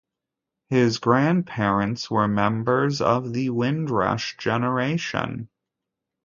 [0.69, 5.47] His grandparents were members of the Windrush generation.